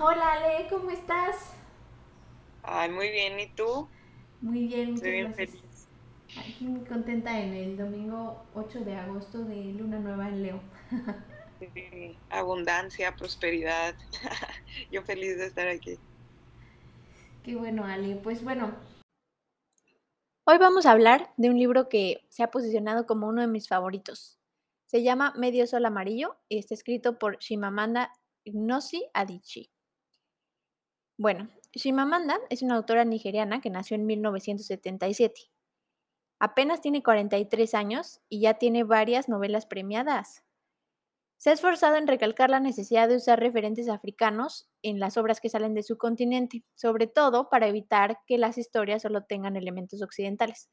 [0.00, 1.52] Hola Ale, ¿cómo estás?
[2.62, 3.88] Ay, muy bien, ¿y tú?
[4.40, 5.50] Muy bien, muchas Estoy bien gracias.
[5.50, 5.88] feliz.
[6.38, 10.60] Aquí muy contenta en el domingo 8 de agosto de Luna Nueva en Leo.
[11.58, 13.96] Sí, abundancia, prosperidad.
[14.92, 15.98] Yo feliz de estar aquí.
[17.42, 18.16] Qué bueno, Ale.
[18.16, 18.72] Pues bueno,
[20.44, 23.68] Hoy vamos a hablar de un libro que se ha posicionado como uno de mis
[23.68, 24.38] favoritos.
[24.86, 28.12] Se llama Medio Sol Amarillo y está escrito por Shimamanda
[28.46, 29.70] Ngozi Adichie.
[31.20, 35.50] Bueno, Shimamanda es una autora nigeriana que nació en 1977.
[36.38, 40.44] Apenas tiene 43 años y ya tiene varias novelas premiadas.
[41.36, 45.48] Se ha esforzado en recalcar la necesidad de usar referentes africanos en las obras que
[45.48, 50.70] salen de su continente, sobre todo para evitar que las historias solo tengan elementos occidentales.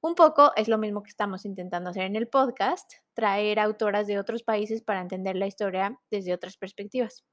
[0.00, 4.18] Un poco es lo mismo que estamos intentando hacer en el podcast, traer autoras de
[4.18, 7.24] otros países para entender la historia desde otras perspectivas.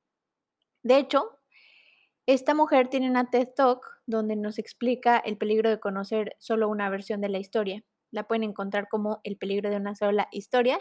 [0.83, 1.39] De hecho,
[2.25, 6.89] esta mujer tiene una TED Talk donde nos explica el peligro de conocer solo una
[6.89, 7.83] versión de la historia.
[8.11, 10.79] La pueden encontrar como el peligro de una sola historia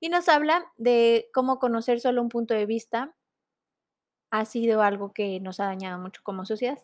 [0.00, 3.14] y nos habla de cómo conocer solo un punto de vista
[4.30, 6.78] ha sido algo que nos ha dañado mucho como sociedad.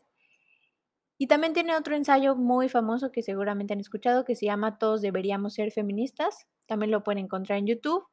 [1.18, 5.00] Y también tiene otro ensayo muy famoso que seguramente han escuchado que se llama Todos
[5.02, 6.46] deberíamos ser feministas.
[6.66, 8.04] También lo pueden encontrar en YouTube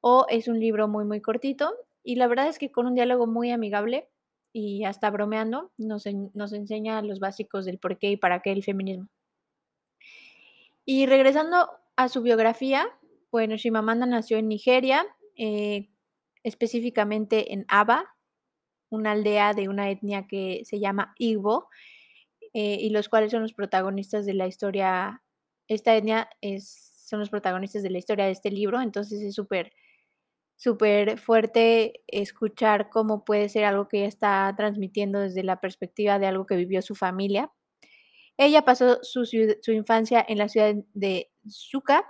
[0.00, 3.26] o es un libro muy muy cortito y la verdad es que con un diálogo
[3.26, 4.08] muy amigable
[4.58, 8.64] y hasta bromeando nos, nos enseña los básicos del por qué y para qué el
[8.64, 9.06] feminismo.
[10.86, 12.86] Y regresando a su biografía,
[13.30, 15.04] bueno, Shimamanda nació en Nigeria,
[15.36, 15.90] eh,
[16.42, 18.16] específicamente en Aba,
[18.88, 21.68] una aldea de una etnia que se llama Igbo,
[22.54, 25.22] eh, y los cuales son los protagonistas de la historia.
[25.68, 29.74] Esta etnia es, son los protagonistas de la historia de este libro, entonces es súper,
[30.56, 36.26] súper fuerte escuchar cómo puede ser algo que ella está transmitiendo desde la perspectiva de
[36.26, 37.52] algo que vivió su familia.
[38.38, 42.04] Ella pasó su, su infancia en la ciudad de Zuka,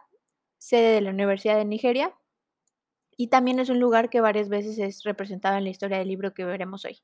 [0.58, 2.14] sede de la Universidad de Nigeria,
[3.16, 6.34] y también es un lugar que varias veces es representado en la historia del libro
[6.34, 6.98] que veremos hoy.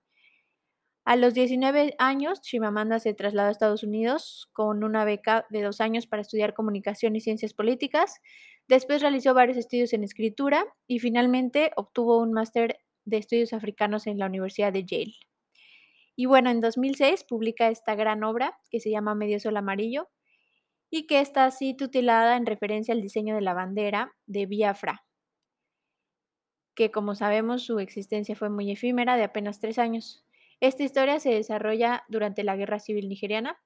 [1.05, 5.81] A los 19 años, Chimamanda se trasladó a Estados Unidos con una beca de dos
[5.81, 8.21] años para estudiar comunicación y ciencias políticas.
[8.69, 14.19] Después realizó varios estudios en escritura y finalmente obtuvo un máster de estudios africanos en
[14.19, 15.15] la Universidad de Yale.
[16.17, 20.09] Y bueno, en 2006 publica esta gran obra que se llama Medio Sol Amarillo,
[20.95, 25.07] y que está así tutelada en referencia al diseño de la bandera de Biafra,
[26.75, 30.23] que como sabemos su existencia fue muy efímera, de apenas tres años.
[30.61, 33.59] Esta historia se desarrolla durante la Guerra Civil Nigeriana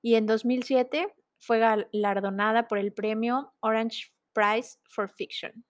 [0.00, 1.08] y en 2007
[1.38, 5.64] fue galardonada por el premio Orange Prize for Fiction.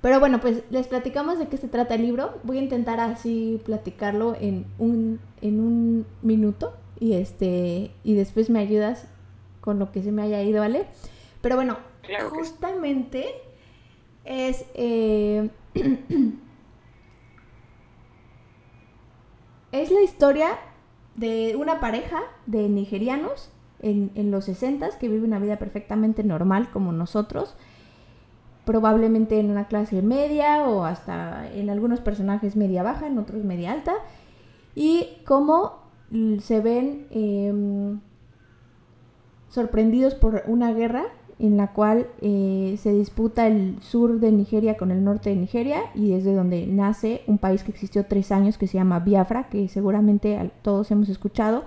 [0.00, 2.38] Pero bueno, pues les platicamos de qué se trata el libro.
[2.44, 8.60] Voy a intentar así platicarlo en un, en un minuto y este y después me
[8.60, 9.08] ayudas
[9.60, 10.86] con lo que se me haya ido, ¿vale?
[11.40, 11.78] Pero bueno,
[12.30, 13.26] justamente
[14.24, 15.50] es eh,
[19.72, 20.56] es la historia
[21.16, 26.92] de una pareja de nigerianos en, los 60 que vive una vida perfectamente normal como
[26.92, 27.54] nosotros,
[28.64, 33.72] probablemente en una clase media o hasta en algunos personajes media baja, en otros media
[33.72, 33.94] alta,
[34.74, 35.82] y cómo
[36.40, 38.00] se ven em,
[39.48, 41.04] sorprendidos por una guerra
[41.38, 45.82] en la cual eh, se disputa el sur de Nigeria con el norte de Nigeria
[45.94, 49.68] y desde donde nace un país que existió tres años que se llama Biafra, que
[49.68, 51.64] seguramente todos hemos escuchado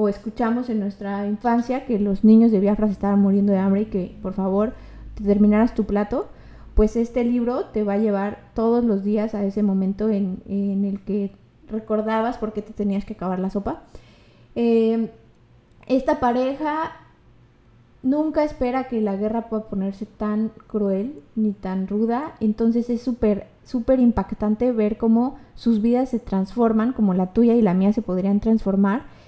[0.00, 3.82] o escuchamos en nuestra infancia que los niños de Biafra se estaban muriendo de hambre
[3.82, 4.72] y que por favor
[5.14, 6.28] te terminaras tu plato,
[6.74, 11.00] pues este libro te va a llevar todos los días a ese momento en, el
[11.04, 11.32] que
[11.68, 13.82] recordabas por qué te tenías que acabar la sopa.
[14.54, 15.10] Eh,
[15.86, 16.92] esta pareja
[18.02, 23.48] nunca espera que la guerra pueda ponerse tan cruel ni tan ruda, entonces es súper,
[23.64, 28.00] súper impactante ver cómo sus vidas se transforman, como la tuya y la mía se
[28.00, 29.20] podrían transformar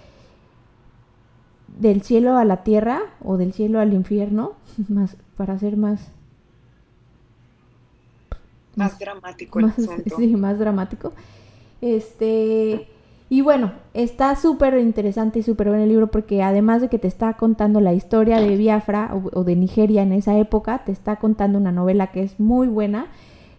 [1.79, 4.53] del cielo a la tierra o del cielo al infierno,
[4.89, 6.11] más, para ser más...
[8.75, 9.73] Más, dramático el
[10.17, 11.13] Sí, más dramático.
[11.83, 12.89] Este,
[13.33, 17.09] y bueno, está súper interesante y súper bueno el libro porque además de que te
[17.09, 21.57] está contando la historia de Biafra o, de Nigeria en esa época, te está contando
[21.59, 23.07] una novela que es muy buena.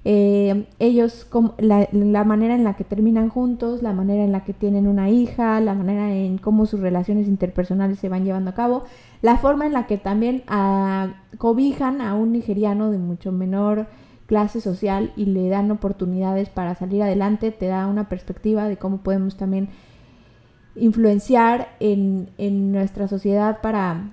[0.06, 1.28] Eh, ellos,
[1.60, 5.10] la, la, manera en la que terminan juntos, la manera en la que tienen una
[5.10, 8.84] hija, la manera en cómo sus relaciones interpersonales se van llevando a cabo,
[9.22, 13.88] la forma en la que también ah, cobijan a un nigeriano de mucho menor
[14.26, 18.98] clase social y le dan oportunidades para salir adelante, te da una perspectiva de cómo
[18.98, 19.70] podemos también
[20.76, 24.10] influenciar en, en nuestra sociedad para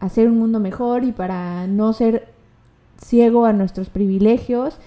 [0.00, 2.33] hacer un mundo mejor y para no ser
[2.98, 4.78] ciego a nuestros privilegios.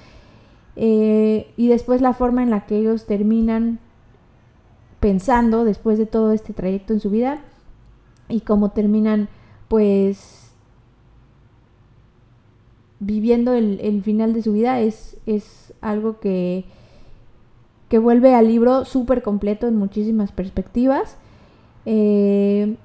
[0.75, 3.80] Eh, y después la forma en la que ellos terminan
[5.00, 7.42] pensando después de todo este trayecto en su vida
[8.30, 9.30] y cómo terminan
[9.68, 10.51] pues
[13.00, 16.65] viviendo el, final de su vida es, es algo que,
[17.89, 21.18] que vuelve al libro súper completo en muchísimas perspectivas.
[21.86, 22.75] Eh,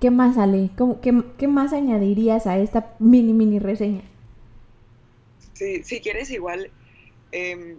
[0.00, 0.70] ¿Qué más, Ale?
[1.02, 4.02] qué, más añadirías a esta mini, mini reseña?
[5.52, 6.70] Si quieres igual
[7.32, 7.78] em,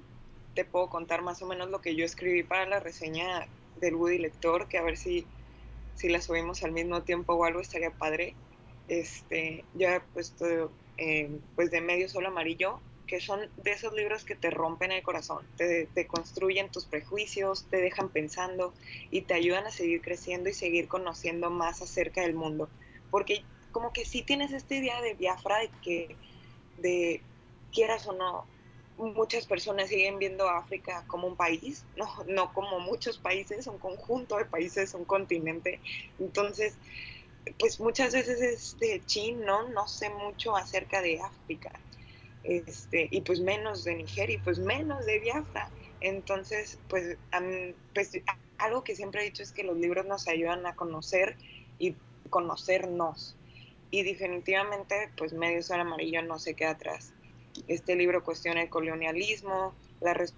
[0.54, 3.48] te puedo contar más o menos lo que yo escribí para la reseña
[3.80, 5.26] del Woody Lector, que a ver si,
[5.96, 8.36] si la subimos al mismo tiempo o algo estaría padre.
[8.88, 12.80] Este, yo he puesto em, pues de medio solo amarillo
[13.12, 17.82] que son de esos libros que te rompen el corazón, te, construyen tus prejuicios, te
[17.82, 18.74] dejan pensando
[19.10, 22.70] y te ayudan a seguir creciendo y seguir conociendo más acerca del mundo.
[23.10, 23.44] Porque
[23.74, 26.16] como que sí tienes esta idea de Biafra de que,
[26.78, 27.22] de
[27.74, 28.46] quieras o no,
[28.96, 33.78] muchas personas siguen viendo a África como un país, no, no como muchos países, un
[33.78, 35.82] conjunto de países, un continente.
[36.18, 36.78] Entonces,
[37.60, 39.44] pues muchas veces es de chin.
[39.44, 41.74] No sé mucho acerca de África
[42.44, 45.70] este, y pues menos de Nigeria y pues menos de Biafra.
[46.00, 47.18] Entonces, pues,
[47.94, 48.12] pues
[48.58, 51.38] algo que siempre he dicho es que los libros nos ayudan a conocer
[51.78, 51.96] y
[52.30, 53.36] conocernos.
[53.92, 57.14] Y definitivamente, pues Medio Sol Amarillo no se queda atrás.
[57.68, 59.74] Este libro cuestiona el colonialismo,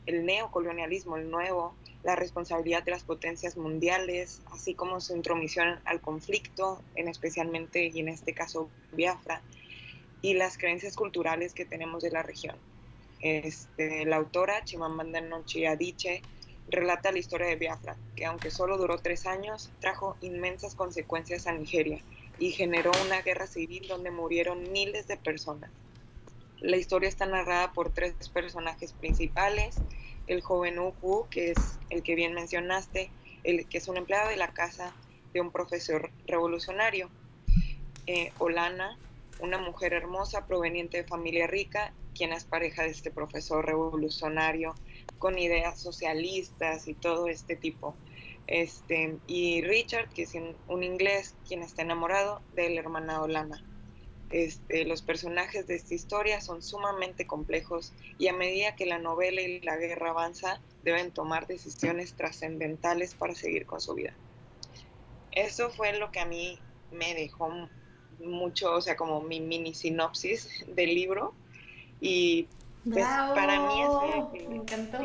[0.06, 6.02] el neocolonialismo, el nuevo, la responsabilidad de las potencias mundiales, así como su intromisión al
[6.02, 9.42] conflicto, en especialmente y en este caso Biafra,
[10.24, 12.56] y las creencias culturales que tenemos de la región.
[13.20, 16.24] Este, la autora, Chimamanda Ngozi Adichie,
[16.70, 21.52] relata la historia de Biafra, que aunque solo duró tres años, trajo inmensas consecuencias a
[21.52, 22.02] Nigeria
[22.40, 25.70] y generó una guerra civil donde murieron miles de personas.
[26.62, 29.75] La historia está narrada por tres personajes principales,
[30.28, 31.58] el joven Uku, que es
[31.90, 33.12] el que bien mencionaste,
[33.44, 34.96] el que es un empleado de la casa
[35.34, 37.10] de un profesor revolucionario,
[38.08, 38.98] eh, Olana,
[39.44, 44.74] una mujer hermosa proveniente de familia rica, quien es pareja de este profesor revolucionario
[45.19, 47.94] con ideas socialistas y todo este tipo.
[48.48, 50.34] Este, y Richard, que es
[50.68, 53.62] un inglés, quien está enamorado de la hermana Olana.
[54.30, 59.42] Este, los personajes de esta historia son sumamente complejos y a medida que la novela
[59.42, 64.16] y la guerra avanza, deben tomar decisiones trascendentales para seguir con su vida.
[65.31, 66.60] Eso fue lo que a mí
[66.92, 67.50] me dejó
[68.24, 71.34] mucho, o sea, como mi mini sinopsis del libro.
[72.00, 72.48] Y
[72.84, 75.00] pues para mí es me encantó.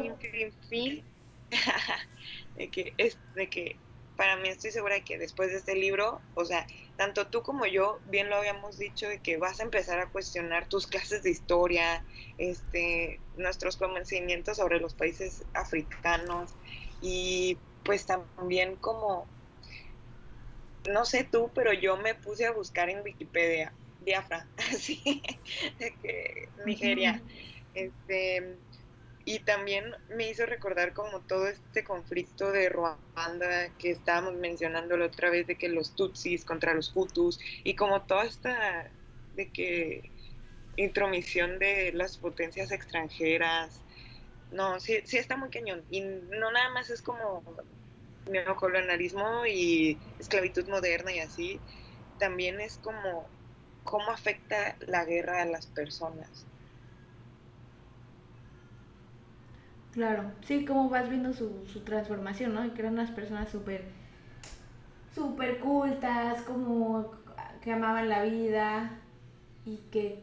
[0.69, 1.03] Fin,
[2.57, 3.77] de que es de que
[4.17, 6.67] para mí estoy segura de que después de este libro, o sea,
[6.97, 10.69] tanto tú como yo, bien lo habíamos dicho, de que vas a empezar a cuestionar
[10.69, 12.05] tus clases de historia,
[12.37, 16.51] este, nuestros conocimientos sobre los países africanos
[17.01, 19.29] y pues también como
[20.89, 25.23] no sé tú, pero yo me puse a buscar en Wikipedia, Biafra, así,
[25.79, 27.23] de que Nigeria,
[27.75, 28.57] este,
[29.25, 35.07] y también me hizo recordar como todo este conflicto de Ruanda que estábamos mencionando la
[35.07, 38.91] otra vez de que los Tutsis contra los Hutus y como toda esta
[39.37, 40.11] de que
[40.79, 43.83] intromisión de las potencias extranjeras.
[44.51, 45.85] No, sí, sí está muy cañón.
[45.91, 47.43] Y no nada más es como
[48.29, 51.61] neocolonialismo y esclavitud moderna y así,
[52.19, 53.29] también es como
[53.85, 56.47] cómo afecta la guerra a las personas.
[59.93, 62.73] Claro, sí, como vas viendo su, su transformación, ¿no?
[62.75, 63.85] Que eran unas personas súper,
[65.15, 67.13] súper cultas, como
[67.63, 69.01] que amaban la vida
[69.65, 70.23] y que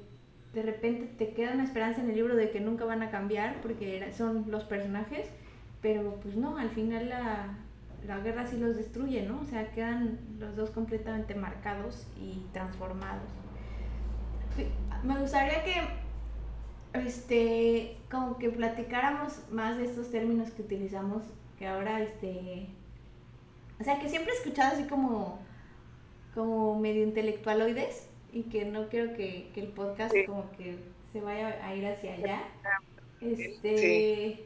[0.54, 3.62] de repente te queda una esperanza en el libro de que nunca van a cambiar
[3.62, 5.28] porque son los personajes,
[5.82, 7.58] pero pues no, al final la,
[8.08, 9.42] la guerra sí los destruye, ¿no?
[9.42, 13.30] O sea, quedan los dos completamente marcados y transformados.
[15.04, 15.74] Me gustaría que,
[16.94, 21.24] este, como que platicáramos más de estos términos que utilizamos,
[21.60, 22.68] que ahora, este,
[23.80, 25.40] o sea, que siempre he escuchado así como,
[26.34, 30.78] como medio intelectualoides y que no quiero que, el podcast como que
[31.12, 32.44] se vaya a ir hacia allá.
[33.22, 34.46] Este,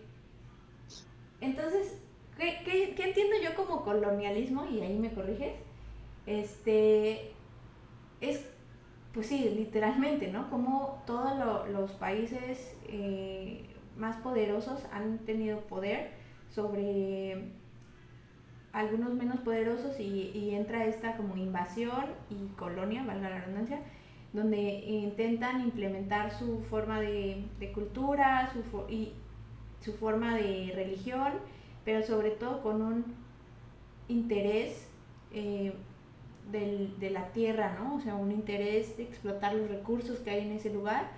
[1.42, 2.00] entonces,
[2.40, 4.66] ¿Qué, entiendo yo como colonialismo?
[4.66, 5.54] Y ahí me corriges.
[6.26, 7.32] Este,
[8.22, 8.46] es
[9.14, 10.50] pues sí, literalmente, ¿no?
[10.50, 13.66] Como todos los países eh,
[13.98, 16.12] más poderosos han tenido poder
[16.50, 17.52] sobre
[18.72, 23.80] algunos menos poderosos y, entra esta como invasión y colonia, valga la redundancia,
[24.32, 29.14] donde intentan implementar su forma de, cultura su y
[29.82, 31.34] su forma de religión,
[31.86, 33.06] pero sobre todo con un
[34.08, 34.88] interés
[35.34, 35.74] eh,
[36.52, 37.96] de la tierra, ¿no?
[37.96, 41.12] O sea, un interés de explotar los recursos que hay en ese lugar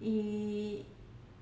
[0.00, 0.86] y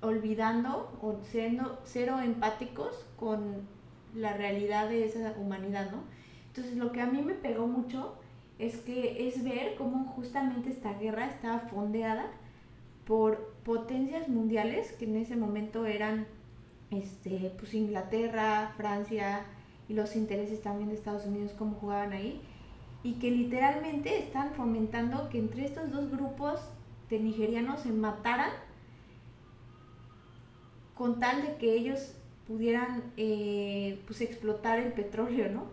[0.01, 3.67] olvidando o siendo cero empáticos con
[4.15, 5.99] la realidad de esa humanidad, ¿no?
[6.47, 8.15] Entonces lo que a mí me pegó mucho
[8.57, 12.25] es que es ver cómo justamente esta guerra estaba fondeada
[13.05, 16.27] por potencias mundiales que en ese momento eran
[16.91, 19.45] este, pues Inglaterra, Francia
[19.87, 22.41] y los intereses también de Estados Unidos, cómo jugaban ahí,
[23.03, 26.59] y que literalmente están fomentando que entre estos dos grupos
[27.09, 28.51] de nigerianos se mataran
[30.95, 32.13] con tal de que ellos
[32.47, 35.65] pudieran eh, pues explotar el petróleo, ¿no?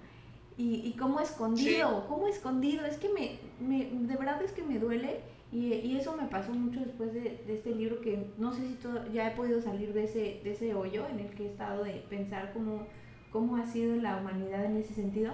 [0.57, 4.79] Y, y cómo escondido, cómo escondido, es que me, me, de verdad es que me
[4.79, 5.21] duele
[5.57, 8.75] y, y eso me pasó mucho después de, de, este libro que no sé si
[8.75, 11.83] todo, ya he podido salir de ese, de ese hoyo en el que he estado
[11.83, 12.87] de pensar cómo,
[13.33, 15.33] cómo ha sido la humanidad en ese sentido,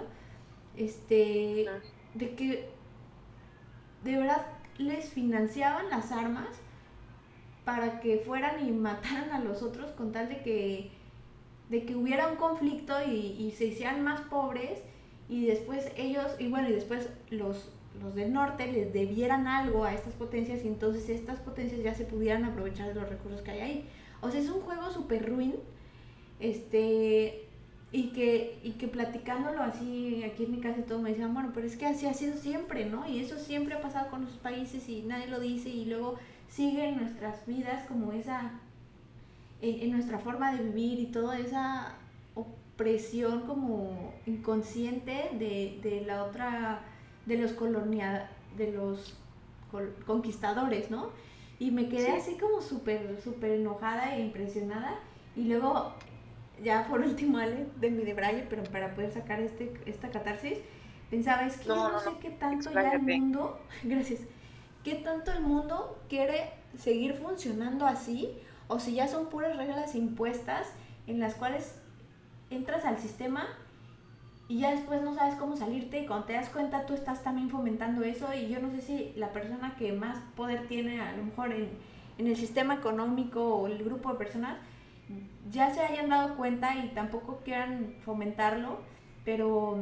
[0.76, 1.67] este,
[2.14, 2.69] de que
[4.05, 4.47] de verdad
[4.79, 6.49] les financiaban las armas
[7.64, 10.91] para que fueran y mataran a los otros con tal de que
[11.69, 14.83] de que hubiera un conflicto y, se hicieran más pobres
[15.29, 19.95] y después ellos, y bueno, y después los, los del norte les debieran algo a
[19.95, 23.61] estas potencias y entonces estas potencias ya se pudieran aprovechar de los recursos que hay
[23.61, 23.89] ahí.
[24.21, 25.55] O sea, es un juego súper ruin,
[26.41, 27.49] este,
[27.93, 31.67] y que, y que platicándolo así, aquí en mi casa todo me decían, bueno, pero
[31.67, 33.09] es que así ha sido siempre, ¿no?
[33.09, 36.19] Y eso siempre ha pasado con los países y nadie lo dice y luego
[36.49, 38.53] siguen nuestras vidas como esa
[39.63, 41.95] en, nuestra forma de vivir y toda esa
[42.35, 46.81] opresión como inconsciente de, de la otra,
[47.26, 49.14] de los colonial, de los
[50.07, 51.11] conquistadores, ¿no?
[51.59, 54.99] Y me quedé así como súper, súper enojada e impresionada.
[55.37, 55.93] Y luego,
[56.62, 60.59] ya por último, Ale, de mi de Braille, pero para poder sacar este, esta catarsis,
[61.11, 64.21] pensaba, es que no, yo no, sé qué tanto ya el mundo, gracias,
[64.83, 68.31] qué tanto el mundo quiere seguir funcionando así
[68.69, 70.73] o si ya son puras reglas impuestas
[71.07, 71.79] en las cuales
[72.50, 73.47] entras al sistema
[74.49, 77.49] y ya después no sabes cómo salirte y cuando te das cuenta tú estás también
[77.49, 81.25] fomentando eso y yo no sé si la persona que más poder tiene a lo
[81.25, 81.69] mejor en,
[82.19, 84.59] en el sistema económico o el grupo de personas
[85.51, 88.79] ya se hayan dado cuenta y tampoco quieran fomentarlo,
[89.25, 89.79] pero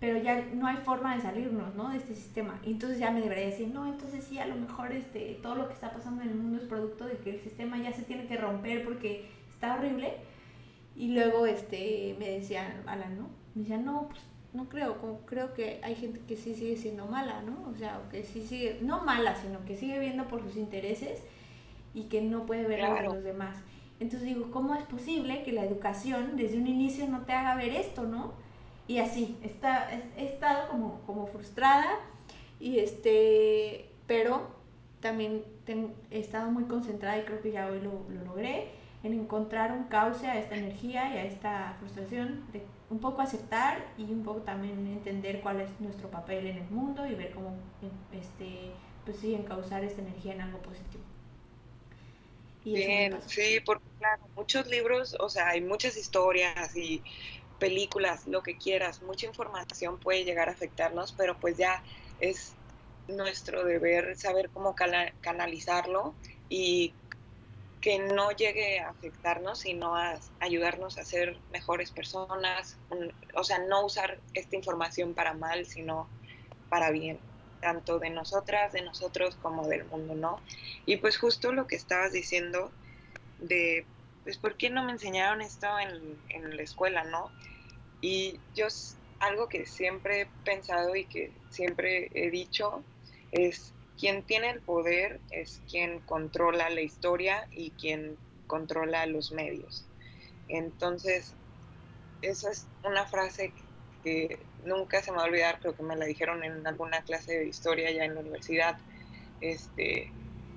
[0.00, 1.90] pero ya no hay forma de salirnos, ¿no?
[1.90, 2.58] De este sistema.
[2.64, 5.68] Y entonces ya me debería decir, no, entonces sí, a lo mejor este, todo lo
[5.68, 8.26] que está pasando en el mundo es producto de que el sistema ya se tiene
[8.26, 10.14] que romper porque está horrible.
[10.96, 13.28] Y luego este, me decía Alan, ¿no?
[13.54, 14.20] Me decía, no, pues
[14.52, 17.68] no creo, como creo que hay gente que sí sigue siendo mala, ¿no?
[17.70, 21.22] O sea, que sí sigue, no mala, sino que sigue viendo por sus intereses
[21.94, 23.56] y que no puede ver a los demás.
[23.98, 27.72] Entonces digo, ¿cómo es posible que la educación desde un inicio no te haga ver
[27.72, 28.32] esto, ¿no?
[28.90, 31.86] y así, está, he estado como, como frustrada,
[32.58, 34.48] y este, pero
[34.98, 35.44] también
[36.10, 38.72] he estado muy concentrada y creo que ya hoy lo, lo, logré,
[39.04, 43.86] en encontrar un cauce a esta energía y a esta frustración, de un poco aceptar
[43.96, 47.56] y un poco también entender cuál es nuestro papel en el mundo y ver cómo,
[48.12, 48.72] este,
[49.04, 51.04] pues sí, encauzar esta energía en algo positivo.
[52.64, 57.02] Bien, sí, porque claro, muchos libros, o sea, hay muchas historias y
[57.58, 61.82] películas, lo que quieras, mucha información puede llegar a afectarnos, pero pues ya
[62.18, 62.54] es
[63.06, 64.74] nuestro deber saber cómo
[65.20, 66.14] canalizarlo
[66.48, 66.92] y
[67.80, 72.76] que no llegue a afectarnos, sino a ayudarnos a ser mejores personas,
[73.34, 76.08] o sea, no usar esta información para mal, sino
[76.68, 77.18] para bien,
[77.60, 80.40] tanto de nosotras, de nosotros como del mundo, ¿no?
[80.84, 82.70] Y pues justo lo que estabas diciendo
[83.38, 83.86] de,
[84.24, 87.30] pues, ¿por qué no me enseñaron esto en, en la escuela, no?
[88.02, 88.66] Y yo
[89.20, 92.82] algo que siempre he pensado y que siempre he dicho
[93.32, 99.84] es quien tiene el poder es quien controla la historia y quien controla los medios.
[100.48, 101.34] Entonces,
[102.22, 103.52] esa es una frase
[104.02, 107.38] que nunca se me va a olvidar, creo que me la dijeron en alguna clase
[107.38, 108.78] de historia ya en la universidad,
[109.40, 110.10] este,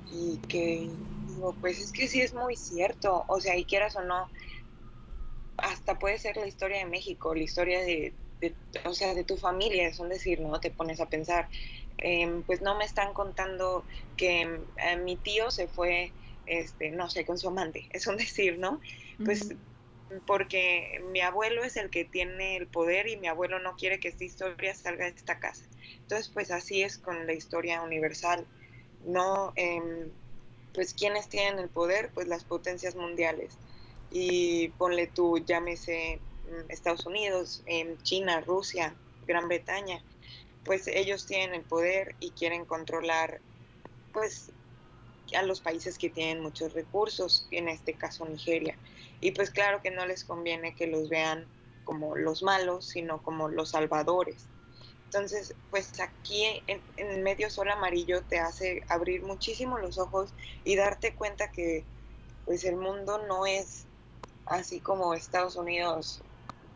[0.10, 0.90] y que
[1.28, 4.30] digo, pues es que sí es muy cierto, o sea, y quieras o no,
[5.58, 8.14] hasta puede ser la historia de México, la historia de,
[8.86, 10.60] o sea, de tu familia, es un decir, ¿no?
[10.60, 11.50] Te pones a pensar,
[11.98, 13.86] em, pues no me están contando
[14.18, 14.42] que
[14.78, 16.12] eh, mi tío se fue,
[16.46, 18.80] este, no sé, con su amante, es un decir, ¿no?
[19.24, 19.56] Pues
[20.26, 24.10] porque mi abuelo es el que tiene el poder y mi abuelo no quiere que
[24.10, 25.66] esta historia salga de esta casa.
[26.02, 28.46] Entonces, pues así es con la historia universal.
[29.06, 30.12] No, em,
[30.74, 33.58] pues quienes tienen el poder, pues las potencias mundiales.
[34.10, 38.96] Y ponle tú, llámese mm, Estados Unidos, em, China, Rusia,
[39.26, 40.04] Gran Bretaña,
[40.64, 43.42] pues ellos tienen el poder y quieren controlar,
[44.12, 44.52] pues
[45.36, 48.78] a los países que tienen muchos recursos, en este caso Nigeria.
[49.20, 51.48] Y pues claro que no les conviene que los vean
[51.84, 54.48] como los malos, sino como los salvadores.
[55.06, 60.76] Entonces, pues aquí en, en medio sol amarillo te hace abrir muchísimo los ojos y
[60.76, 61.86] darte cuenta que
[62.46, 63.88] pues el mundo no es
[64.46, 66.24] así como Estados Unidos,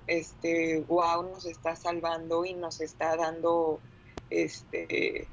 [0.08, 3.80] este, wow, nos está salvando y nos está dando
[4.30, 5.28] este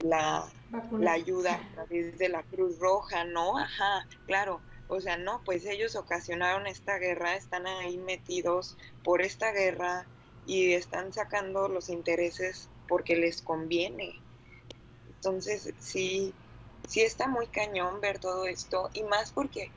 [0.00, 0.48] la,
[0.92, 3.58] la ayuda a través de la Cruz Roja, ¿no?
[3.58, 4.60] Ajá, claro.
[4.88, 10.06] O sea, no, pues ellos ocasionaron esta guerra, están ahí metidos por esta guerra
[10.46, 14.18] y están sacando los intereses porque les conviene.
[15.08, 16.32] Entonces, sí,
[16.88, 19.70] sí está muy cañón ver todo esto y más porque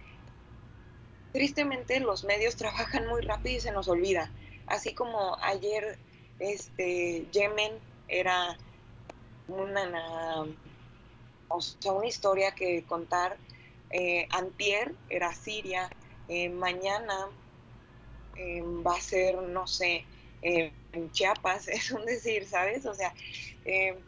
[1.32, 4.32] tristemente los medios trabajan muy rápido y se nos olvida.
[4.68, 5.98] Así como ayer
[6.40, 7.74] este Yemen
[8.08, 8.58] era
[9.48, 10.46] una,
[11.86, 13.38] una historia que contar.
[13.90, 15.90] Eh, antier era Siria,
[16.30, 17.28] eh, mañana
[18.38, 20.06] eh, va a ser, no sé,
[20.42, 22.86] en Chiapas, es un decir, ¿sabes?
[22.86, 23.14] O sea,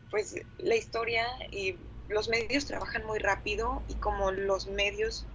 [0.10, 1.76] pues la historia y
[2.08, 5.26] los medios trabajan muy rápido y como los medios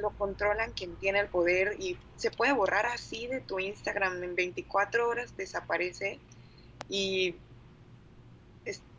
[0.00, 4.34] lo controlan quien tiene el poder y se puede borrar así de tu Instagram en
[4.34, 6.18] 24 horas, desaparece
[6.88, 7.36] y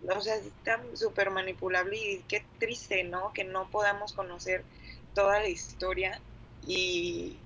[0.09, 3.33] o sea, está súper manipulable y qué triste, ¿no?
[3.33, 4.63] Que no podamos conocer
[5.13, 6.21] toda la historia
[6.65, 7.37] y,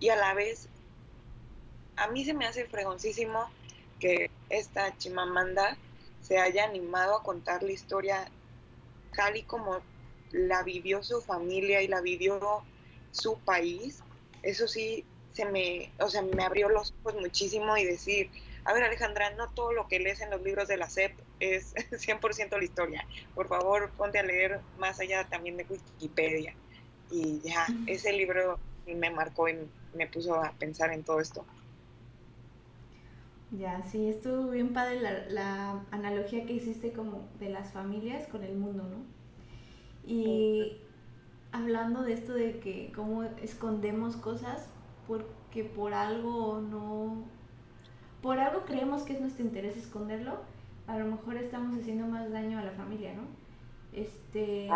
[0.00, 0.68] y a la vez
[1.96, 3.48] a mí se me hace fregoncísimo
[4.00, 5.78] que esta Chimamanda
[6.20, 8.30] se haya animado a contar la historia
[9.14, 9.80] tal y como
[10.32, 12.64] la vivió su familia y la vivió
[13.14, 14.04] su país.
[14.42, 18.30] Eso sí, se me, o sea, me abrió los ojos muchísimo y decir,
[18.64, 21.74] a ver Alejandra, no todo lo que lees en los libros de la SEP es
[21.92, 23.06] 100% la historia.
[23.34, 26.56] Por favor, ponte a leer más allá también de Wikipedia.
[27.08, 31.46] Y ya, ese libro me marcó y me puso a pensar en todo esto.
[33.50, 38.42] Ya, sí, estuvo bien padre la, la analogía que hiciste como de las familias con
[38.42, 39.06] el mundo, ¿no?
[40.02, 40.83] Y
[41.54, 44.68] hablando de esto de que cómo escondemos cosas
[45.06, 47.22] porque por algo no
[48.20, 50.38] por algo creemos que es nuestro interés esconderlo,
[50.88, 53.22] a lo mejor estamos haciendo más daño a la familia, ¿no?
[53.92, 54.66] Este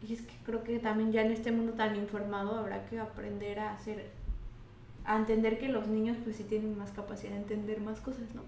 [0.00, 3.58] y es que creo que también ya en este mundo tan informado habrá que aprender
[3.58, 4.10] a hacer
[5.04, 8.42] a entender que los niños pues sí tienen más capacidad de entender más cosas, ¿no?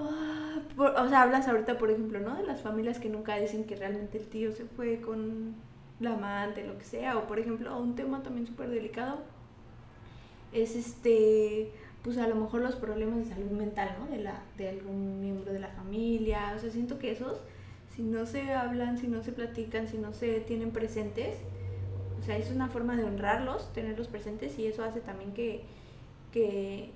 [0.00, 2.36] Ah, o sea, hablas ahorita, por ejemplo, ¿no?
[2.36, 5.54] De las familias que nunca dicen que realmente el tío se fue con
[6.00, 9.18] la amante, lo que sea, o por ejemplo, un tema también súper delicado
[10.52, 11.70] es este,
[12.02, 14.14] pues a lo mejor los problemas de salud mental, ¿no?
[14.14, 17.40] De, la, de algún miembro de la familia, o sea, siento que esos,
[17.94, 21.36] si no se hablan, si no se platican, si no se tienen presentes,
[22.18, 25.62] o sea, es una forma de honrarlos, tenerlos presentes y eso hace también que,
[26.32, 26.90] que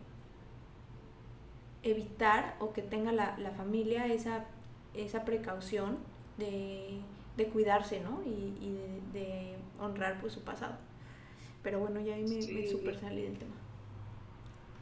[1.84, 4.46] evitar o que tenga la, la familia esa,
[4.94, 5.98] esa precaución
[6.38, 6.98] de,
[7.36, 8.22] de cuidarse, ¿no?
[8.24, 8.72] Y, y
[9.12, 10.76] de, de, honrar pues su pasado.
[11.62, 13.54] Pero bueno, ya ahí me, me super salí del tema.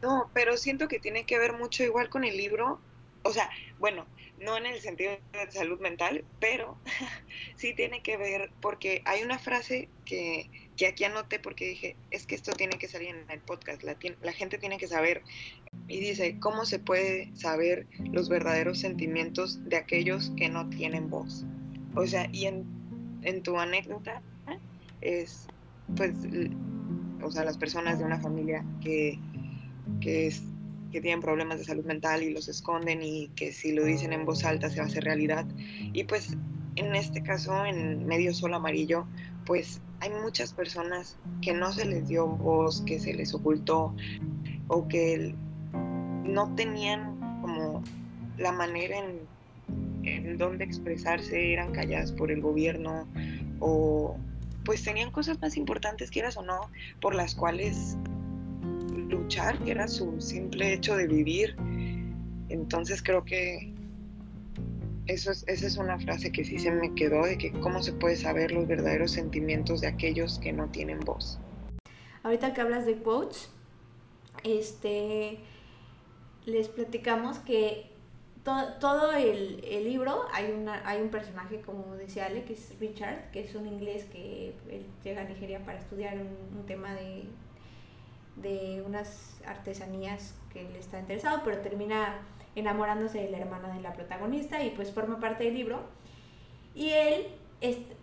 [0.01, 2.81] No, pero siento que tiene que ver mucho igual con el libro.
[3.23, 4.07] O sea, bueno,
[4.41, 6.77] no en el sentido de salud mental, pero
[7.57, 12.27] sí tiene que ver porque hay una frase que, que, aquí anoté porque dije, es
[12.27, 15.23] que esto tiene que salir en el podcast, la, la gente tiene que saber.
[15.89, 21.45] Y dice, ¿cómo se puede saber los verdaderos sentimientos de aquellos que no tienen voz?
[21.95, 22.65] O sea, y en,
[23.23, 24.23] en tu anécdota
[25.01, 25.47] es,
[25.97, 26.15] pues,
[27.23, 29.19] o sea, las personas de una familia que,
[30.01, 30.43] que, es,
[30.91, 34.25] que tienen problemas de salud mental y los esconden y que si lo dicen en
[34.25, 35.47] voz alta se va a hacer realidad.
[35.93, 36.37] Y pues
[36.77, 39.07] en este caso, en Medio Sol Amarillo,
[39.53, 43.95] pues hay muchas personas que no se les dio voz, que se les ocultó
[44.69, 45.35] o que
[45.75, 47.85] no tenían como
[48.39, 49.19] la manera en,
[50.05, 53.07] en donde expresarse, eran calladas por el gobierno
[53.61, 54.17] o
[54.65, 56.71] pues tenían cosas más importantes, quieras o no,
[57.03, 57.99] por las cuales
[59.07, 61.57] luchar, que era su simple hecho de vivir.
[62.49, 63.71] Entonces creo que
[65.07, 67.93] eso es, esa es una frase que sí se me quedó de que cómo se
[67.93, 71.39] puede saber los verdaderos sentimientos de aquellos que no tienen voz.
[72.23, 73.51] Ahorita que hablas de quotes,
[74.45, 75.41] este,
[76.47, 77.91] les platicamos que
[78.45, 83.41] todo, el, libro hay, una, hay un personaje, como decía Ale, que es Richard, que
[83.41, 84.55] es un inglés que
[85.05, 87.25] llega a Nigeria para estudiar un, tema de,
[88.37, 92.21] de unas artesanías que le está interesado, pero termina
[92.57, 95.81] enamorándose de la hermana de la protagonista y pues forma parte del libro.
[96.75, 97.27] Y él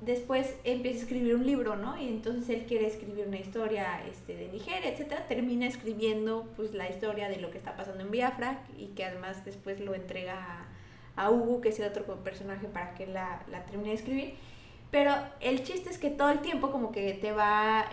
[0.01, 2.01] después empieza a escribir un libro, ¿no?
[2.01, 5.27] Y entonces él quiere escribir una historia este, de Nigeria, etcétera.
[5.27, 9.43] Termina escribiendo pues la historia de lo que está pasando en Biafra y que además
[9.43, 10.65] después lo entrega
[11.15, 14.33] a, Hugo, que es el otro personaje, para que la, la termine de escribir.
[14.89, 17.85] Pero el chiste es que todo el tiempo como que te va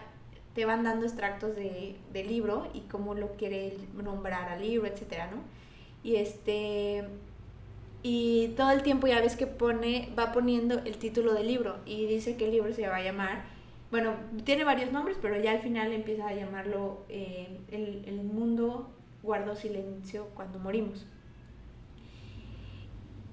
[0.56, 5.26] te van dando extractos de, del libro y cómo lo quiere nombrar al libro, etcétera,
[5.30, 5.36] ¿no?
[6.06, 7.04] Y este
[8.08, 12.06] y todo el tiempo ya ves que pone, va poniendo el título del libro y
[12.06, 13.46] dice que el libro se va a llamar,
[13.90, 14.12] bueno,
[14.44, 18.92] tiene varios nombres, pero ya al final empieza a llamarlo eh, el, el, mundo
[19.24, 21.04] guardó silencio cuando morimos.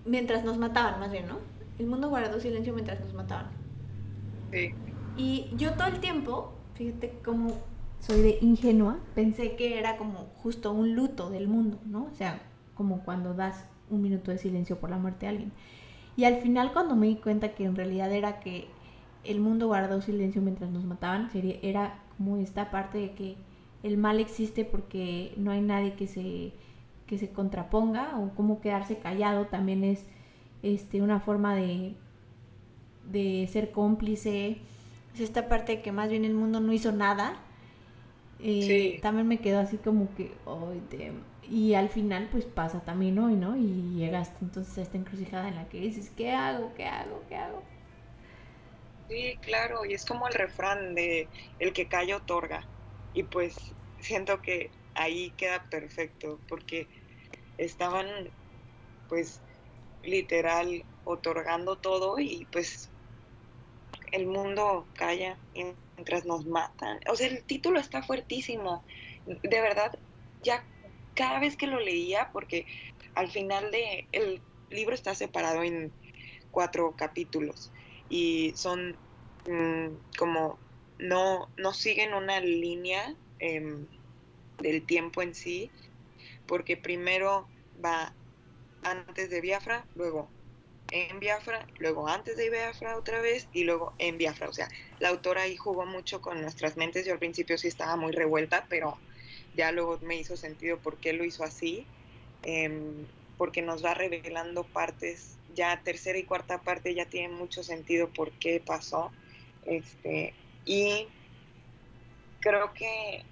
[0.05, 1.37] Mientras nos mataban, más bien, ¿no?
[1.77, 3.51] El mundo guardó silencio mientras nos mataban.
[4.51, 4.73] Sí.
[5.17, 7.59] Y yo todo el tiempo, fíjate cómo
[7.99, 12.05] soy de ingenua, pensé que era como justo un luto del mundo, ¿no?
[12.05, 12.41] O sea,
[12.75, 15.51] como cuando das un minuto de silencio por la muerte de alguien.
[16.15, 18.67] Y al final cuando me di cuenta que en realidad era que
[19.23, 23.35] el mundo guardó silencio mientras nos mataban, sería, era como esta parte de que
[23.83, 26.53] el mal existe porque no hay nadie que se,
[27.07, 30.05] que se contraponga o como quedarse callado también es
[30.61, 31.95] este, una forma de,
[33.11, 34.57] de ser cómplice.
[35.13, 37.35] Es esta parte de que más bien el mundo no hizo nada.
[38.39, 40.71] Eh, también me quedó así como que, oh,
[41.47, 43.55] y al final pues pasa también hoy, ¿no?
[43.57, 46.73] Y llegas entonces a esta encrucijada en la que dices, ¿qué hago?
[46.75, 47.23] ¿Qué hago?
[47.27, 47.63] ¿Qué hago?
[49.09, 51.29] Sí, claro, y es como el refrán de
[51.59, 52.67] el que calla otorga.
[53.13, 53.55] Y pues
[53.99, 56.87] siento que ahí queda perfecto, porque
[57.57, 58.07] estaban
[59.07, 59.41] pues
[60.03, 62.89] literal otorgando todo y pues
[64.11, 66.99] el mundo calla mientras nos matan.
[67.09, 68.83] O sea, el título está fuertísimo.
[69.25, 69.91] De verdad,
[70.41, 70.65] ya
[71.15, 72.65] cada vez que lo leía, porque
[73.15, 75.91] al final de el libro está separado en
[76.51, 77.71] cuatro capítulos
[78.09, 78.95] y son
[79.47, 80.57] mm, como
[80.99, 83.85] no, no siguen una línea em,
[84.59, 85.71] del tiempo en sí,
[86.47, 87.47] porque primero
[87.83, 88.13] va
[88.83, 90.29] antes de Biafra, luego
[90.91, 94.47] en Biafra, luego antes de Biafra otra vez y luego en Biafra.
[94.47, 97.05] O sea, la autora ahí jugó mucho con nuestras mentes.
[97.05, 98.97] Yo al principio sí estaba muy revuelta, pero
[99.55, 101.85] ya luego me hizo sentido por qué lo hizo así,
[102.43, 103.05] em,
[103.37, 108.31] porque nos va revelando partes, ya tercera y cuarta parte ya tiene mucho sentido por
[108.31, 109.11] qué pasó,
[109.65, 110.33] este,
[110.65, 111.07] y
[112.39, 113.23] creo que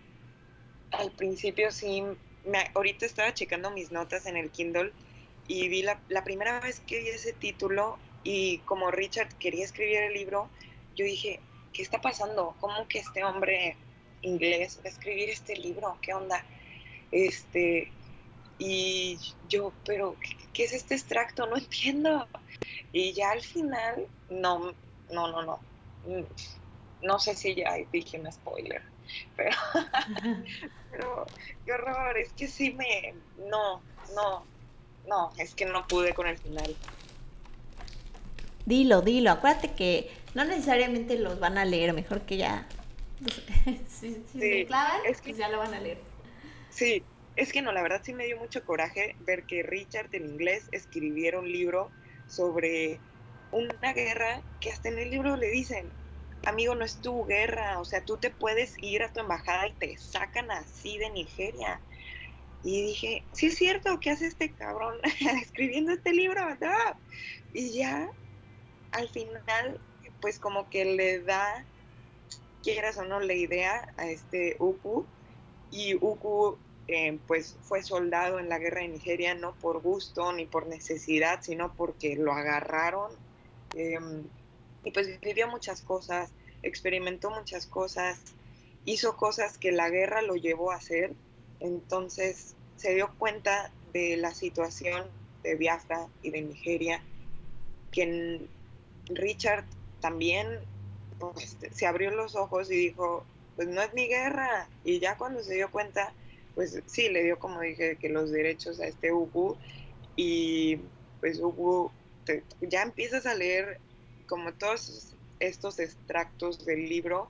[0.91, 2.03] al principio sí,
[2.45, 4.91] me, ahorita estaba checando mis notas en el Kindle
[5.47, 9.97] y vi la, la primera vez que vi ese título y como Richard quería escribir
[9.97, 10.49] el libro,
[10.95, 11.39] yo dije,
[11.73, 12.55] ¿qué está pasando?
[12.59, 13.75] ¿Cómo que este hombre
[14.21, 16.43] inglés escribir este libro, ¿qué onda?
[17.11, 17.91] Este,
[18.59, 19.17] y
[19.49, 20.15] yo, pero,
[20.53, 21.45] ¿qué, es este extracto?
[21.47, 22.27] No entiendo.
[22.93, 24.73] Y ya al final, no,
[25.11, 25.59] no, no, no.
[26.05, 26.23] Mm,
[27.01, 28.81] no sé si ya dije un spoiler,
[29.35, 31.25] pero
[31.65, 33.15] qué horror, es que sí me,
[33.49, 33.81] no,
[34.15, 34.45] no,
[35.07, 36.75] no, es que no pude con el final.
[38.65, 42.67] Dilo, dilo, acuérdate que no necesariamente los van a leer, mejor que ya
[43.87, 45.99] si, se clavan, es que, ya lo van a leer.
[46.69, 47.03] Sí,
[47.35, 50.67] es que no, la verdad sí me dio mucho coraje ver que Richard en inglés
[50.71, 51.91] escribiera un libro
[52.27, 52.99] sobre
[53.51, 55.89] una guerra que hasta en el libro le dicen,
[56.45, 59.73] amigo, no es tu guerra, o sea, tú te puedes ir a tu embajada y
[59.73, 61.81] te sacan así de Nigeria.
[62.63, 64.97] Y dije, sí es cierto, ¿qué hace este cabrón
[65.41, 66.41] escribiendo este libro?
[67.53, 68.09] Y ya,
[68.91, 69.79] al final,
[70.21, 71.65] pues como que le da
[72.61, 75.05] quieras o no la idea a este Uku.
[75.71, 80.45] Y Uku eh, pues fue soldado en la guerra de Nigeria no por gusto ni
[80.45, 83.11] por necesidad sino porque lo agarraron.
[83.75, 84.23] Em,
[84.83, 86.31] y pues vivió muchas cosas
[86.63, 88.19] experimentó muchas cosas
[88.85, 91.13] hizo cosas que la guerra lo llevó a hacer.
[91.59, 95.05] Entonces se dio cuenta de la situación
[95.43, 97.03] de Biafra y de Nigeria
[97.91, 98.47] que
[99.07, 99.65] Richard
[99.99, 100.47] también
[101.21, 104.67] pues, se abrió los ojos y dijo, pues no es mi guerra.
[104.83, 106.13] Y ya cuando se dio cuenta,
[106.55, 109.57] pues sí, le dio, como dije, que los derechos a este Uku
[110.15, 110.79] y
[111.19, 111.91] pues hubo,
[112.61, 113.79] ya empiezas a leer
[114.27, 117.29] como todos estos extractos del libro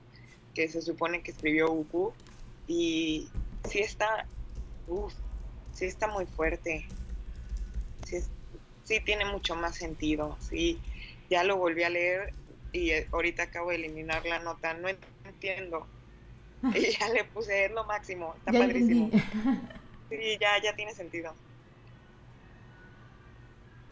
[0.54, 2.12] que se supone que escribió Uku
[2.66, 3.28] y
[3.68, 4.26] sí está,
[4.86, 5.14] uff,
[5.72, 6.86] sí está muy fuerte,
[8.04, 8.22] sí,
[8.84, 10.80] sí, tiene mucho más sentido, sí,
[11.30, 12.32] ya lo volví a leer
[12.72, 15.86] y eh, ahorita acabo de eliminar la nota, no entiendo,
[16.74, 19.10] y ya le puse, es lo máximo, está padrísimo.
[20.08, 21.32] Sí, ya, ya tiene sentido.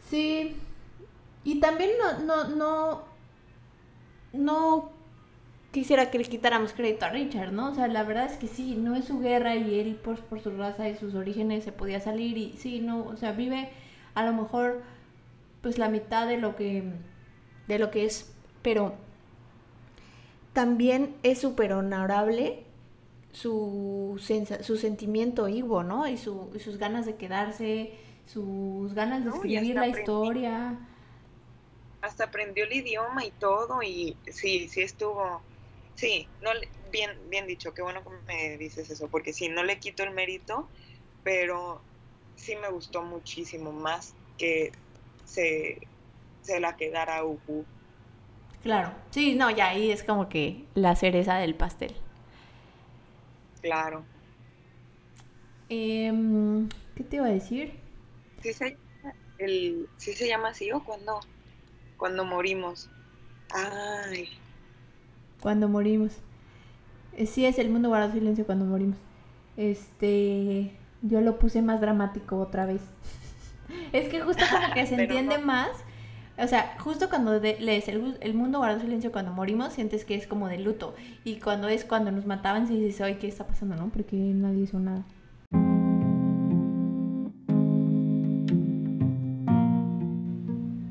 [0.07, 0.55] Sí,
[1.43, 3.03] y también no, no, no,
[4.31, 4.91] no
[5.71, 7.71] quisiera que le quitáramos crédito a Richard, ¿no?
[7.71, 10.41] O sea, la verdad es que sí, no es su guerra y él por, por
[10.41, 13.69] su raza y sus orígenes se podía salir y sí, no, o sea, vive
[14.13, 14.83] a lo mejor
[15.61, 16.83] pues la mitad de lo que
[17.67, 18.95] de lo que es, pero
[20.53, 22.63] también es súper honorable
[23.31, 24.21] su,
[24.61, 26.07] su sentimiento Ivo, ¿no?
[26.07, 27.93] Y, su, y sus ganas de quedarse,
[28.25, 30.77] sus ganas de escribir la historia.
[32.01, 35.41] Hasta aprendió el idioma y todo, y sí, sí estuvo
[36.01, 36.49] Sí, no,
[36.91, 40.09] bien, bien dicho, qué bueno que me dices eso, porque sí, no le quito el
[40.09, 40.67] mérito,
[41.23, 41.79] pero
[42.35, 44.71] sí me gustó muchísimo más que
[45.25, 45.79] se,
[46.41, 47.65] se la quedara Uku.
[48.63, 51.95] Claro, sí, no, ya ahí es como que la cereza del pastel.
[53.61, 54.03] Claro.
[55.69, 57.79] Em, ¿Qué te iba a decir?
[58.41, 58.77] Sí se,
[59.39, 61.19] el, ¿sí se llama así o cuando,
[61.97, 62.89] cuando morimos.
[63.51, 64.29] Ay,
[65.41, 66.13] cuando morimos.
[67.17, 68.97] Eh, sí es el mundo guarda silencio cuando morimos.
[69.57, 70.71] Este,
[71.01, 72.81] yo lo puse más dramático otra vez.
[73.91, 75.71] es que justo como que se entiende más.
[76.37, 80.47] O sea, justo cuando lees el, mundo guarda silencio cuando morimos, sientes que es como
[80.47, 80.95] de luto.
[81.23, 83.89] Y cuando es cuando nos mataban, sí dices, ay, ¿qué está pasando, no?
[83.89, 85.03] Porque nadie hizo nada.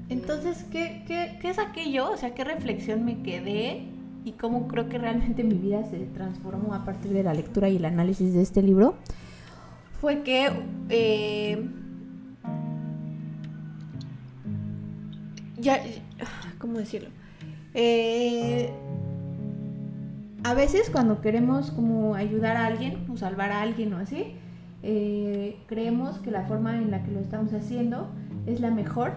[0.08, 2.10] Entonces, ¿qué, qué, qué es aquello?
[2.10, 3.88] O sea, ¿qué reflexión me quedé
[4.24, 7.76] y cómo creo que realmente mi vida se transformó a partir de la lectura y
[7.76, 8.94] el análisis de este libro,
[10.00, 10.50] fue que...
[10.90, 11.66] Eh,
[15.60, 15.80] ya,
[16.58, 17.10] ¿cómo decirlo?
[17.74, 18.70] Eh,
[20.42, 24.34] a veces cuando queremos como ayudar a alguien o salvar a alguien o así,
[24.82, 28.08] eh, creemos que la forma en la que lo estamos haciendo
[28.46, 29.12] es la mejor,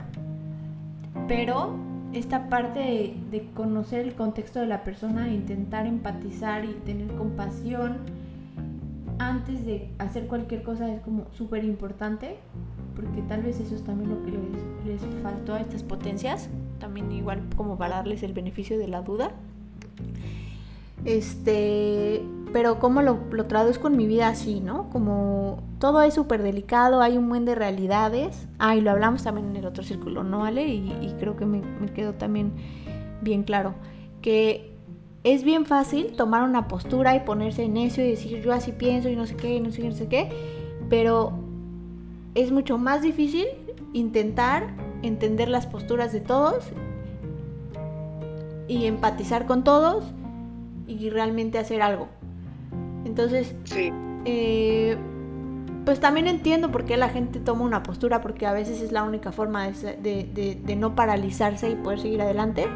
[1.27, 1.77] pero
[2.13, 7.97] esta parte de, conocer el contexto de la persona, intentar empatizar y tener compasión
[9.19, 12.37] antes de hacer cualquier cosa es como súper importante,
[12.95, 16.49] porque tal vez eso es también lo que les, les, faltó a estas potencias,
[16.79, 19.31] también igual como para darles el beneficio de la duda.
[21.05, 22.23] Este,
[22.53, 24.89] pero cómo lo, lo traduzco en mi vida así, ¿no?
[24.89, 28.47] Como todo es súper delicado, hay un buen de realidades.
[28.59, 30.67] Ah, y lo hablamos también en el otro círculo, ¿no, Ale?
[30.67, 31.61] Y, creo que me,
[31.93, 32.53] quedó también
[33.21, 33.73] bien claro.
[34.21, 34.72] Que
[35.23, 39.09] es bien fácil tomar una postura y ponerse en necio y decir yo así pienso
[39.09, 40.29] y no sé qué, no sé qué, no sé qué.
[40.89, 41.33] Pero
[42.35, 43.47] es mucho más difícil
[43.93, 44.67] intentar
[45.01, 46.65] entender las posturas de todos
[48.67, 50.03] y empatizar con todos
[50.87, 52.07] y realmente hacer algo.
[53.05, 53.55] Entonces,
[54.25, 54.97] eh,
[55.85, 59.03] pues también entiendo por qué la gente toma una postura, porque a veces es la
[59.03, 62.67] única forma de, no paralizarse y poder seguir adelante,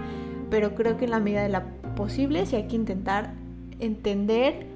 [0.49, 1.65] pero creo que en la medida de la
[1.97, 3.33] posible sí hay que intentar
[3.79, 4.67] entender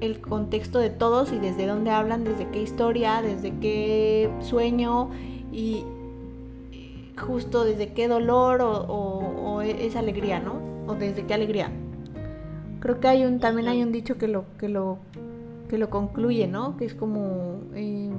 [0.00, 5.10] el contexto de todos y desde dónde hablan, desde qué historia, desde qué sueño
[5.52, 5.84] y
[7.16, 10.54] justo desde qué dolor o, o esa alegría, ¿no?
[10.88, 11.70] O desde qué alegría.
[12.80, 14.98] Creo que hay un, también hay un dicho que lo, que lo,
[15.68, 16.76] que lo concluye, ¿no?
[16.76, 18.10] Que es como em,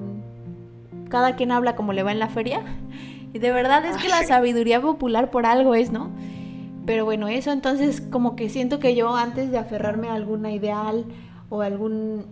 [1.09, 2.61] cada quien habla como le va en la feria.
[3.35, 6.11] Y de verdad es que la sabiduría popular por algo es, ¿no?
[6.85, 11.05] Pero bueno, eso entonces como que siento que yo antes de aferrarme a alguna ideal
[11.49, 12.25] o algún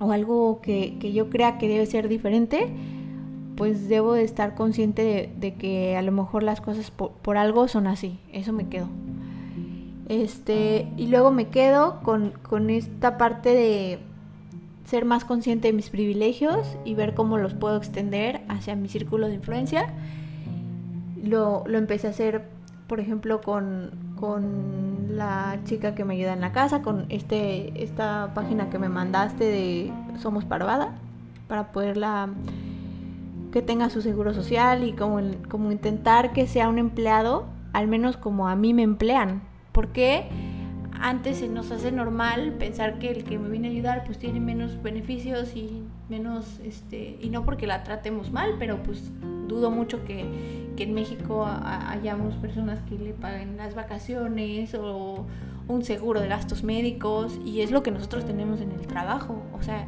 [0.00, 2.68] o algo que, yo crea que debe ser diferente,
[3.56, 7.88] pues debo de estar consciente de, que a lo mejor las cosas por algo son
[7.88, 8.18] así.
[8.32, 8.88] Eso me quedo.
[10.08, 13.98] Este, y luego me quedo con, esta parte de
[14.86, 19.28] ser más consciente de mis privilegios y ver cómo los puedo extender hacia mi círculo
[19.28, 19.92] de influencia.
[21.22, 22.44] Lo, empecé a hacer,
[22.88, 28.32] por ejemplo, con, con, la chica que me ayuda en la casa, con este, esta
[28.34, 30.94] página que me mandaste de Somos Parvada,
[31.48, 32.28] para poderla
[33.52, 38.16] que tenga su seguro social y como, como intentar que sea un empleado, al menos
[38.16, 40.28] como a mí me emplean, porque
[41.00, 44.40] antes se nos hace normal pensar que el que me viene a ayudar pues tiene
[44.40, 49.10] menos beneficios y menos, este, y no porque la tratemos mal, pero pues
[49.46, 55.26] dudo mucho que, que en México hayamos personas que le paguen las vacaciones o
[55.68, 59.62] un seguro de gastos médicos y es lo que nosotros tenemos en el trabajo, o
[59.62, 59.86] sea,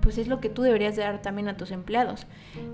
[0.00, 2.26] pues es lo que tú deberías dar también a tus empleados.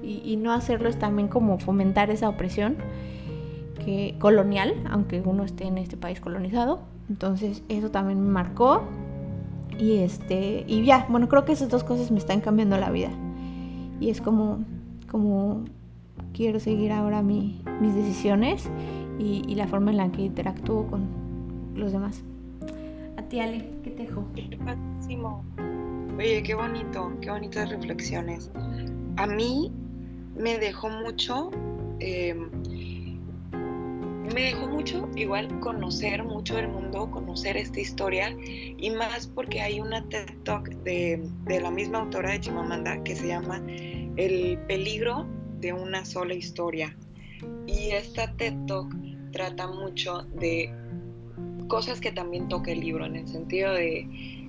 [0.03, 2.77] Y, no hacerlo es también como fomentar esa opresión
[4.19, 8.83] colonial, aunque uno esté en este país colonizado, entonces eso también me marcó.
[9.79, 13.11] Y este, y ya, bueno, creo que esas dos cosas me están cambiando la vida.
[14.01, 14.65] Y es como,
[15.11, 15.65] como
[16.33, 18.69] quiero seguir ahora mi, mis decisiones
[19.19, 21.09] y, la forma en la que interactúo con
[21.75, 22.23] los demás.
[23.17, 24.25] A ti, Ale, ¿qué te dejo?
[26.17, 28.51] Oye, qué bonito, qué bonitas reflexiones.
[29.17, 29.73] A mí
[30.37, 31.51] me dejó mucho
[32.01, 32.37] eh,
[34.35, 39.81] me dejó mucho igual conocer mucho del mundo, conocer esta historia y más porque hay
[39.81, 43.63] una TED Talk de, de la misma autora de Chimamanda que se llama
[44.17, 45.27] El peligro
[45.61, 46.97] de una sola historia.
[47.67, 48.95] Y esta TED Talk
[49.33, 50.73] trata mucho de
[51.69, 54.49] cosas que también toca el libro, en el sentido de,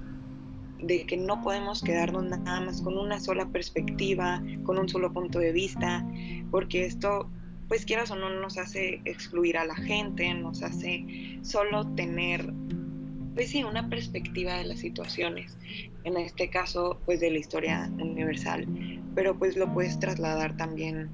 [0.82, 5.40] de que no podemos quedarnos nada más con una sola perspectiva, con un solo punto
[5.40, 6.06] de vista,
[6.50, 7.30] porque esto
[7.70, 12.52] pues quieras o no nos hace excluir a la gente, nos hace solo tener,
[13.36, 15.56] pues sí, una perspectiva de las situaciones.
[16.04, 18.68] En este caso, pues de la historia universal,
[19.16, 21.10] pero pues lo puedes trasladar también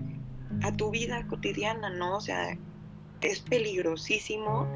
[0.64, 2.18] a tu vida cotidiana, ¿no?
[2.18, 2.58] O sea,
[3.22, 4.72] es peligrosísimo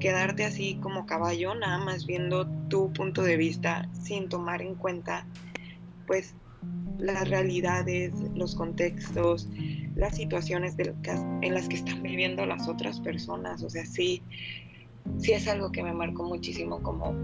[0.00, 5.26] quedarte así como caballo, nada más viendo tu punto de vista sin tomar en cuenta,
[6.06, 6.34] pues,
[6.98, 9.48] las realidades, los contextos,
[9.98, 13.64] las situaciones en las que están viviendo las otras personas.
[13.64, 14.22] O sea, sí,
[15.18, 17.14] sí es algo que me marcó muchísimo como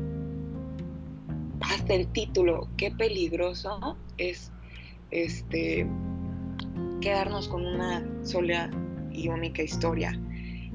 [1.60, 4.52] hasta el título, qué peligroso es
[5.12, 5.86] este
[7.00, 8.70] quedarnos con una sola
[9.12, 10.20] y única historia.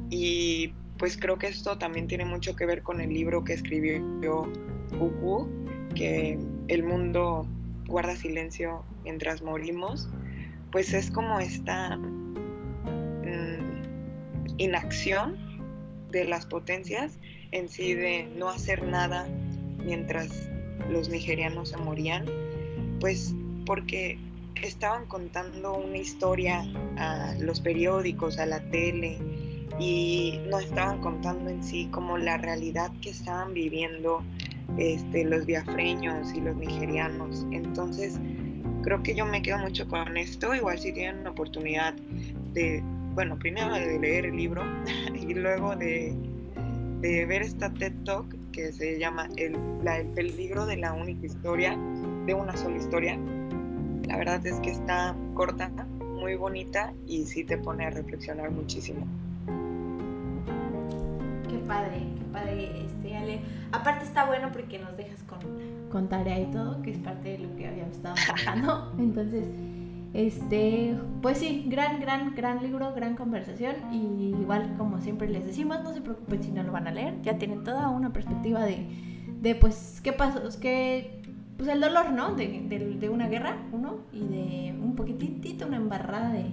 [0.09, 4.47] Y pues creo que esto también tiene mucho que ver con el libro que escribió
[4.99, 5.49] Hugo,
[5.95, 7.45] que el mundo
[7.87, 10.07] guarda silencio mientras morimos,
[10.71, 12.09] pues es como esta mm,
[14.57, 15.37] inacción
[16.11, 17.19] de las potencias
[17.51, 19.27] en sí de no hacer nada
[19.83, 20.49] mientras
[20.89, 22.25] los nigerianos se morían,
[22.99, 23.33] pues
[23.65, 24.17] porque
[24.63, 26.65] estaban contando una historia
[26.97, 29.17] a los periódicos, a la tele,
[29.79, 34.21] y no estaban contando en sí como la realidad que estaban viviendo
[34.77, 37.45] este, los biafreños y los nigerianos.
[37.51, 38.19] Entonces,
[38.81, 40.53] creo que yo me quedo mucho con esto.
[40.53, 41.93] Igual si tienen la oportunidad
[42.53, 42.81] de,
[43.13, 44.63] bueno, primero de leer el libro
[45.13, 46.15] y luego de,
[47.01, 51.77] ver esta TED Talk que se llama el, el peligro de la única historia,
[52.25, 53.17] de una sola historia.
[54.07, 55.69] La verdad es que está corta,
[56.19, 59.07] muy bonita y sí te pone a reflexionar muchísimo.
[61.47, 63.39] Qué padre, qué padre, este, Ale.
[63.71, 65.39] Aparte está bueno porque nos dejas con,
[65.89, 68.93] con tarea y todo, que es parte de lo que habíamos estado trabajando.
[68.97, 69.47] Entonces,
[70.13, 73.75] este, pues sí, gran, gran, gran libro, gran conversación.
[73.91, 77.21] Y igual, como siempre les decimos, no se preocupen si no lo van a leer.
[77.21, 78.87] Ya tienen toda una perspectiva de,
[79.41, 81.21] de pues, qué pasó, que,
[81.57, 82.35] pues el dolor, ¿no?
[82.35, 86.45] De, de, de una guerra, uno, y de un poquitito, una embarrada de,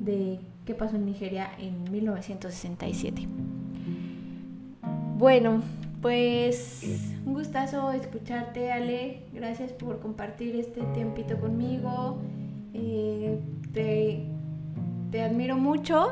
[0.00, 3.26] de qué pasó en Nigeria en 1967.
[5.16, 5.62] Bueno,
[6.00, 9.22] pues un gustazo escucharte, Ale.
[9.32, 12.18] Gracias por compartir este tiempito conmigo.
[12.74, 13.40] Eh,
[13.72, 16.10] te, admiro mucho.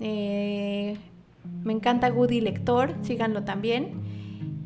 [0.00, 0.96] Eh,
[1.62, 3.92] me encanta Woody Lector, síganlo también.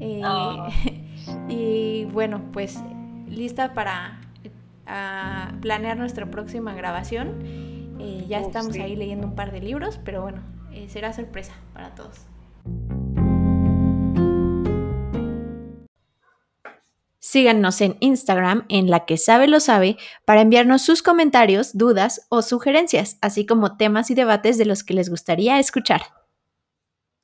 [0.00, 0.68] Eh, ah.
[1.48, 2.78] y bueno, pues
[3.28, 4.20] lista para
[5.60, 7.40] planear nuestra próxima grabación.
[8.28, 10.42] ya oh, estamos ahí leyendo un par de libros, pero bueno,
[10.88, 12.26] será sorpresa para todos.
[17.34, 22.42] Síganos en Instagram en la que sabe lo sabe para enviarnos sus comentarios, dudas o
[22.42, 26.02] sugerencias, así como temas y debates de los que les gustaría escuchar.